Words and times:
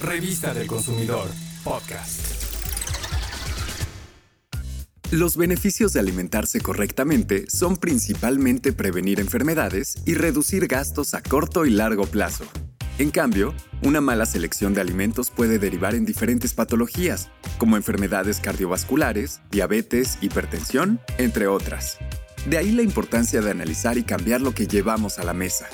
Revista 0.00 0.54
del 0.54 0.68
Consumidor, 0.68 1.28
podcast. 1.64 2.20
Los 5.10 5.36
beneficios 5.36 5.92
de 5.92 5.98
alimentarse 5.98 6.60
correctamente 6.60 7.46
son 7.48 7.76
principalmente 7.76 8.72
prevenir 8.72 9.18
enfermedades 9.18 9.96
y 10.06 10.14
reducir 10.14 10.68
gastos 10.68 11.14
a 11.14 11.22
corto 11.22 11.66
y 11.66 11.70
largo 11.70 12.06
plazo. 12.06 12.44
En 12.98 13.10
cambio, 13.10 13.54
una 13.82 14.00
mala 14.00 14.24
selección 14.24 14.72
de 14.72 14.82
alimentos 14.82 15.30
puede 15.30 15.58
derivar 15.58 15.96
en 15.96 16.04
diferentes 16.04 16.54
patologías, 16.54 17.30
como 17.58 17.76
enfermedades 17.76 18.38
cardiovasculares, 18.38 19.40
diabetes, 19.50 20.18
hipertensión, 20.20 21.00
entre 21.18 21.48
otras. 21.48 21.98
De 22.46 22.56
ahí 22.56 22.70
la 22.70 22.82
importancia 22.82 23.40
de 23.40 23.50
analizar 23.50 23.98
y 23.98 24.04
cambiar 24.04 24.42
lo 24.42 24.52
que 24.54 24.68
llevamos 24.68 25.18
a 25.18 25.24
la 25.24 25.34
mesa. 25.34 25.66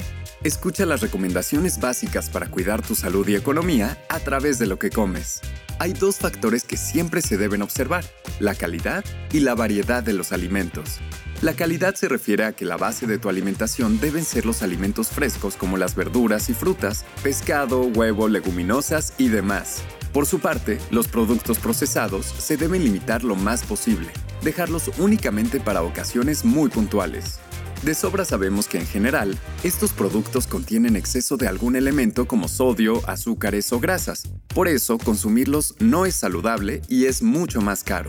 Escucha 0.45 0.85
las 0.85 1.01
recomendaciones 1.01 1.81
básicas 1.81 2.29
para 2.29 2.51
cuidar 2.51 2.83
tu 2.83 2.95
salud 2.95 3.27
y 3.27 3.35
economía 3.35 3.99
a 4.11 4.21
través 4.21 4.59
de 4.59 4.67
lo 4.67 4.79
que 4.79 4.91
comes. 4.91 5.41
Hay 5.79 5.95
dos 5.95 6.17
factores 6.17 6.65
que 6.65 6.77
siempre 6.77 7.23
se 7.23 7.39
deben 7.39 7.63
observar, 7.63 8.05
la 8.41 8.55
calidad 8.55 9.03
y 9.33 9.41
la 9.41 9.55
variedad 9.55 10.03
de 10.03 10.13
los 10.13 10.33
alimentos. 10.33 11.01
La 11.41 11.55
calidad 11.55 11.95
se 11.95 12.11
refiere 12.11 12.45
a 12.45 12.53
que 12.53 12.67
la 12.67 12.77
base 12.77 13.07
de 13.07 13.17
tu 13.17 13.31
alimentación 13.31 13.99
deben 14.01 14.23
ser 14.23 14.45
los 14.45 14.63
alimentos 14.63 15.09
frescos 15.09 15.57
como 15.57 15.79
las 15.79 15.95
verduras 15.95 16.51
y 16.51 16.53
frutas, 16.53 17.07
pescado, 17.23 17.81
huevo, 17.81 18.29
leguminosas 18.29 19.15
y 19.17 19.29
demás. 19.29 19.83
Por 20.13 20.27
su 20.27 20.41
parte, 20.41 20.79
los 20.91 21.09
productos 21.09 21.59
procesados 21.59 22.27
se 22.27 22.59
deben 22.59 22.85
limitar 22.85 23.25
lo 23.25 23.35
más 23.35 23.63
posible, 23.65 24.09
dejarlos 24.43 24.91
únicamente 24.99 25.59
para 25.59 25.83
ocasiones 25.83 26.45
muy 26.45 26.69
puntuales. 26.69 27.41
De 27.85 27.93
sobra 27.95 28.25
sabemos 28.25 28.67
que 28.67 28.79
en 28.79 28.87
general, 28.87 29.39
estos 29.63 29.93
productos 29.93 30.47
contienen 30.47 30.97
exceso 30.97 31.37
de 31.37 31.49
algún 31.49 31.77
elemento 31.77 32.27
como 32.27 32.49
sodio, 32.49 33.07
azúcares 33.07 33.71
o 33.75 33.79
grasas. 33.79 34.23
Por 34.55 34.69
eso, 34.69 34.97
consumirlos 34.97 35.75
no 35.81 36.07
es 36.07 36.15
saludable 36.15 36.81
y 36.89 37.05
es 37.05 37.21
mucho 37.21 37.61
más 37.61 37.85
caro. 37.85 38.09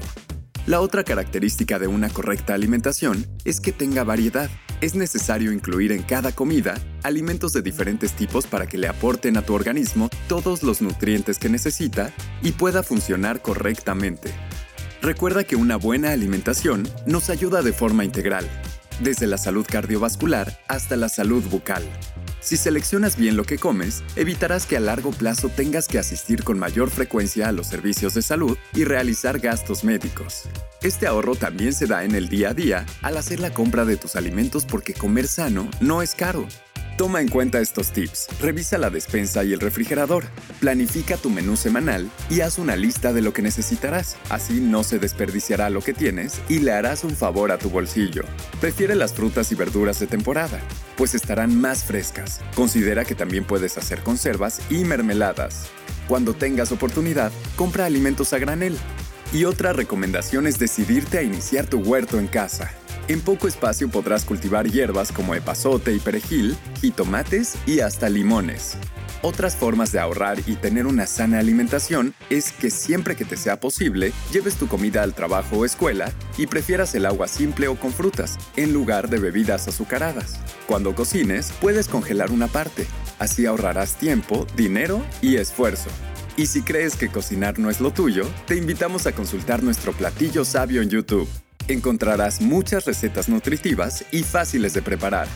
La 0.65 0.79
otra 0.79 1.03
característica 1.03 1.77
de 1.77 1.87
una 1.87 2.09
correcta 2.09 2.53
alimentación 2.53 3.27
es 3.43 3.59
que 3.59 3.73
tenga 3.73 4.05
variedad. 4.05 4.49
Es 4.79 4.95
necesario 4.95 5.51
incluir 5.51 5.91
en 5.91 6.03
cada 6.03 6.31
comida 6.31 6.75
alimentos 7.03 7.51
de 7.51 7.61
diferentes 7.61 8.13
tipos 8.13 8.47
para 8.47 8.67
que 8.67 8.77
le 8.77 8.87
aporten 8.87 9.35
a 9.35 9.41
tu 9.41 9.53
organismo 9.53 10.09
todos 10.29 10.63
los 10.63 10.81
nutrientes 10.81 11.37
que 11.37 11.49
necesita 11.49 12.13
y 12.41 12.53
pueda 12.53 12.81
funcionar 12.81 13.41
correctamente. 13.41 14.31
Recuerda 15.01 15.43
que 15.43 15.57
una 15.57 15.75
buena 15.75 16.11
alimentación 16.11 16.87
nos 17.05 17.29
ayuda 17.29 17.61
de 17.61 17.73
forma 17.73 18.05
integral 18.05 18.49
desde 18.99 19.27
la 19.27 19.37
salud 19.37 19.65
cardiovascular 19.69 20.59
hasta 20.67 20.95
la 20.95 21.09
salud 21.09 21.43
bucal. 21.49 21.83
Si 22.39 22.57
seleccionas 22.57 23.17
bien 23.17 23.37
lo 23.37 23.43
que 23.43 23.57
comes, 23.57 24.03
evitarás 24.15 24.65
que 24.67 24.77
a 24.77 24.79
largo 24.79 25.11
plazo 25.11 25.49
tengas 25.49 25.87
que 25.87 25.97
asistir 25.97 26.43
con 26.43 26.59
mayor 26.59 26.91
frecuencia 26.91 27.47
a 27.47 27.51
los 27.51 27.67
servicios 27.67 28.13
de 28.13 28.21
salud 28.21 28.57
y 28.73 28.83
realizar 28.83 29.39
gastos 29.39 29.83
médicos. 29.83 30.43
Este 30.83 31.07
ahorro 31.07 31.35
también 31.35 31.73
se 31.73 31.87
da 31.87 32.03
en 32.03 32.13
el 32.13 32.29
día 32.29 32.49
a 32.49 32.53
día 32.53 32.85
al 33.01 33.17
hacer 33.17 33.39
la 33.39 33.51
compra 33.51 33.85
de 33.85 33.97
tus 33.97 34.15
alimentos 34.15 34.65
porque 34.65 34.93
comer 34.93 35.27
sano 35.27 35.67
no 35.79 36.03
es 36.03 36.13
caro. 36.13 36.47
Toma 36.97 37.19
en 37.19 37.27
cuenta 37.27 37.59
estos 37.59 37.91
tips, 37.91 38.29
revisa 38.39 38.77
la 38.77 38.89
despensa 38.89 39.43
y 39.43 39.51
el 39.51 39.59
refrigerador, 39.59 40.23
planifica 40.61 41.17
tu 41.17 41.29
menú 41.29 41.57
semanal 41.57 42.09
y 42.29 42.39
haz 42.39 42.57
una 42.57 42.77
lista 42.77 43.11
de 43.11 43.21
lo 43.21 43.33
que 43.33 43.41
necesitarás. 43.41 44.15
Así 44.29 44.61
no 44.61 44.81
se 44.85 44.97
desperdiciará 44.97 45.69
lo 45.69 45.81
que 45.81 45.93
tienes 45.93 46.39
y 46.47 46.59
le 46.59 46.71
harás 46.71 47.03
un 47.03 47.13
favor 47.13 47.51
a 47.51 47.57
tu 47.57 47.69
bolsillo. 47.69 48.23
Prefiere 48.61 48.95
las 48.95 49.13
frutas 49.13 49.51
y 49.51 49.55
verduras 49.55 49.99
de 49.99 50.07
temporada, 50.07 50.61
pues 50.95 51.15
estarán 51.15 51.59
más 51.59 51.83
frescas. 51.83 52.39
Considera 52.55 53.03
que 53.03 53.13
también 53.13 53.43
puedes 53.43 53.77
hacer 53.77 54.01
conservas 54.01 54.61
y 54.69 54.85
mermeladas. 54.85 55.65
Cuando 56.07 56.33
tengas 56.33 56.71
oportunidad, 56.71 57.33
compra 57.57 57.85
alimentos 57.85 58.31
a 58.31 58.37
granel. 58.37 58.77
Y 59.33 59.43
otra 59.43 59.73
recomendación 59.73 60.47
es 60.47 60.59
decidirte 60.59 61.17
a 61.17 61.23
iniciar 61.23 61.65
tu 61.65 61.79
huerto 61.79 62.19
en 62.19 62.27
casa. 62.27 62.71
En 63.07 63.21
poco 63.21 63.47
espacio 63.47 63.87
podrás 63.87 64.25
cultivar 64.25 64.67
hierbas 64.67 65.11
como 65.11 65.35
epazote 65.35 65.93
y 65.93 65.99
perejil, 65.99 66.57
jitomates 66.81 67.55
y 67.67 67.81
hasta 67.81 68.09
limones. 68.09 68.77
Otras 69.21 69.55
formas 69.55 69.91
de 69.91 69.99
ahorrar 69.99 70.39
y 70.47 70.55
tener 70.55 70.87
una 70.87 71.05
sana 71.05 71.37
alimentación 71.37 72.15
es 72.31 72.51
que 72.51 72.71
siempre 72.71 73.15
que 73.15 73.23
te 73.23 73.37
sea 73.37 73.59
posible, 73.59 74.11
lleves 74.31 74.55
tu 74.55 74.67
comida 74.67 75.03
al 75.03 75.13
trabajo 75.13 75.57
o 75.57 75.65
escuela 75.65 76.11
y 76.37 76.47
prefieras 76.47 76.95
el 76.95 77.05
agua 77.05 77.27
simple 77.27 77.67
o 77.67 77.75
con 77.75 77.93
frutas, 77.93 78.39
en 78.55 78.73
lugar 78.73 79.07
de 79.07 79.19
bebidas 79.19 79.67
azucaradas. 79.67 80.39
Cuando 80.67 80.95
cocines, 80.95 81.53
puedes 81.61 81.87
congelar 81.87 82.31
una 82.31 82.47
parte, 82.47 82.87
así 83.19 83.45
ahorrarás 83.45 83.97
tiempo, 83.97 84.47
dinero 84.55 84.99
y 85.21 85.35
esfuerzo. 85.35 85.91
Y 86.37 86.47
si 86.47 86.63
crees 86.63 86.95
que 86.95 87.09
cocinar 87.09 87.59
no 87.59 87.69
es 87.69 87.81
lo 87.81 87.91
tuyo, 87.91 88.27
te 88.47 88.55
invitamos 88.55 89.05
a 89.05 89.11
consultar 89.11 89.61
nuestro 89.61 89.93
platillo 89.93 90.43
sabio 90.43 90.81
en 90.81 90.89
YouTube 90.89 91.29
encontrarás 91.67 92.41
muchas 92.41 92.85
recetas 92.85 93.29
nutritivas 93.29 94.05
y 94.11 94.23
fáciles 94.23 94.73
de 94.73 94.81
preparar. 94.81 95.27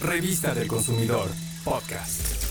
Revista 0.00 0.54
del 0.54 0.68
Consumidor, 0.68 1.28
podcast. 1.64 2.45